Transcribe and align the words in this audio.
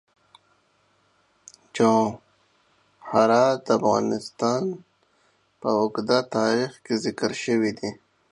جواهرات 1.75 3.57
د 3.65 3.67
افغانستان 3.79 4.63
په 5.61 5.69
اوږده 5.79 6.19
تاریخ 6.35 6.71
کې 6.85 6.93
ذکر 7.05 7.31
شوی 7.43 7.71
دی. 7.79 7.91